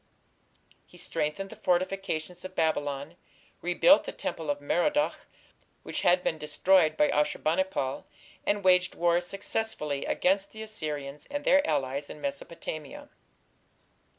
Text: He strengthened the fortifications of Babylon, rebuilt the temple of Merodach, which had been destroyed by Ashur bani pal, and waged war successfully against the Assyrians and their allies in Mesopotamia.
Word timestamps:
He 0.87 0.97
strengthened 0.97 1.51
the 1.51 1.55
fortifications 1.55 2.43
of 2.43 2.55
Babylon, 2.55 3.17
rebuilt 3.61 4.05
the 4.05 4.11
temple 4.11 4.49
of 4.49 4.59
Merodach, 4.59 5.27
which 5.83 6.01
had 6.01 6.23
been 6.23 6.39
destroyed 6.39 6.97
by 6.97 7.09
Ashur 7.09 7.37
bani 7.37 7.63
pal, 7.65 8.07
and 8.43 8.63
waged 8.63 8.95
war 8.95 9.21
successfully 9.21 10.05
against 10.05 10.53
the 10.53 10.63
Assyrians 10.63 11.27
and 11.29 11.43
their 11.43 11.61
allies 11.69 12.09
in 12.09 12.19
Mesopotamia. 12.19 13.09